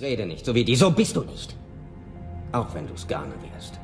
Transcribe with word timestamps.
Rede 0.00 0.26
nicht, 0.26 0.44
so 0.44 0.54
wie 0.54 0.64
die, 0.64 0.76
so 0.76 0.90
bist 0.90 1.16
du 1.16 1.22
nicht. 1.22 1.56
Auch 2.52 2.74
wenn 2.74 2.86
du's 2.86 3.06
gerne 3.06 3.32
wärst. 3.40 3.80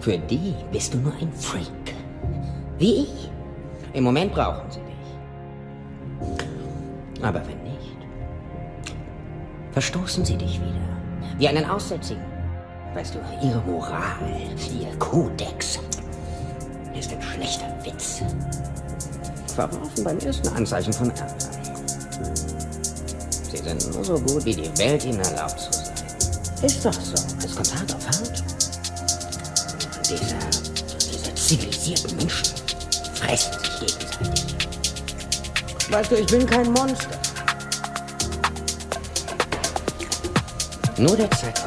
Für 0.00 0.18
die 0.18 0.54
bist 0.72 0.94
du 0.94 0.98
nur 0.98 1.12
ein 1.14 1.32
Freak. 1.32 1.94
Wie 2.78 3.02
ich. 3.02 3.30
Im 3.92 4.02
Moment 4.04 4.32
brauchen 4.32 4.68
sie 4.70 4.80
dich. 4.80 4.88
Aber 7.22 7.40
wenn 7.46 7.62
nicht, 7.62 7.96
verstoßen 9.70 10.24
sie 10.24 10.36
dich 10.36 10.60
wieder. 10.60 10.88
Wie 11.38 11.46
einen 11.46 11.64
Aussätzigen. 11.64 12.24
Weißt 12.94 13.14
du, 13.14 13.20
ihre 13.46 13.60
Moral, 13.60 14.18
ihr 14.80 14.98
Kodex 14.98 15.78
ist 16.98 17.12
ein 17.12 17.22
schlechter 17.22 17.72
Witz. 17.84 18.22
Verworfen 19.54 20.04
beim 20.04 20.18
ersten 20.18 20.48
Anzeichen 20.48 20.92
von 20.92 21.10
Ärger. 21.10 21.52
Sind 23.64 23.94
nur 23.94 24.04
so 24.04 24.18
gut, 24.18 24.44
wie 24.44 24.54
die 24.54 24.78
Welt 24.78 25.04
ihnen 25.04 25.20
erlaubt 25.20 25.60
zu 25.60 25.72
sein. 25.72 25.94
Ist 26.62 26.84
doch 26.84 26.92
so. 26.92 27.14
Es 27.44 27.54
kommt 27.54 27.74
hart 27.74 27.94
auf 27.94 28.06
hart. 28.06 28.42
Diese, 30.04 30.36
diese 31.10 31.34
zivilisierten 31.34 32.16
Menschen 32.16 32.46
fressen 33.14 33.52
sich 33.52 33.80
gegenseitig. 33.80 34.68
Weißt 35.90 36.10
du, 36.10 36.16
ich 36.16 36.26
bin 36.26 36.46
kein 36.46 36.72
Monster. 36.72 37.18
Nur 40.98 41.16
der 41.16 41.30
Zeit 41.30 41.58